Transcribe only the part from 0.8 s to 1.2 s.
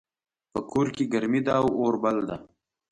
کې